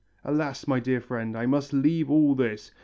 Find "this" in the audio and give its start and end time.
2.33-2.71